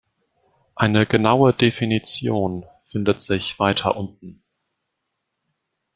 [0.73, 4.41] Eine genaue Definition findet sich weiter unten.